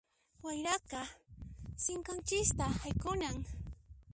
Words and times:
Wayraqa 0.45 1.01
sinqanchista 1.83 2.65
haykunan. 2.81 3.37